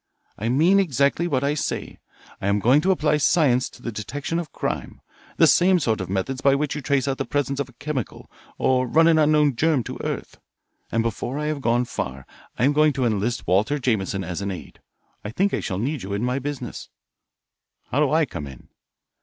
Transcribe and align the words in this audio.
"I 0.35 0.49
mean 0.49 0.79
exactly 0.79 1.27
what 1.27 1.43
I 1.43 1.53
say. 1.53 1.99
I 2.41 2.47
am 2.47 2.57
going 2.57 2.81
to 2.81 2.89
apply 2.89 3.17
science 3.17 3.69
to 3.69 3.83
the 3.83 3.91
detection 3.91 4.39
of 4.39 4.51
crime, 4.51 4.99
the 5.37 5.45
same 5.45 5.77
sort 5.77 6.01
of 6.01 6.09
methods 6.09 6.41
by 6.41 6.55
which 6.55 6.73
you 6.75 6.81
trace 6.81 7.07
out 7.07 7.19
the 7.19 7.23
presence 7.23 7.59
of 7.59 7.69
a 7.69 7.73
chemical, 7.73 8.27
or 8.57 8.87
run 8.87 9.07
an 9.07 9.19
unknown 9.19 9.55
germ 9.55 9.83
to 9.83 9.99
earth. 10.03 10.39
And 10.91 11.03
before 11.03 11.37
I 11.37 11.45
have 11.45 11.61
gone 11.61 11.85
far, 11.85 12.25
I 12.57 12.63
am 12.63 12.73
going 12.73 12.93
to 12.93 13.05
enlist 13.05 13.45
Walter 13.45 13.77
Jameson 13.77 14.23
as 14.23 14.41
an 14.41 14.49
aide. 14.49 14.79
I 15.23 15.29
think 15.29 15.53
I 15.53 15.59
shall 15.59 15.77
need 15.77 16.01
you 16.01 16.13
in 16.13 16.23
my 16.25 16.39
business." 16.39 16.89
"How 17.91 17.99
do 17.99 18.11
I 18.11 18.25
come 18.25 18.47
in?" 18.47 18.69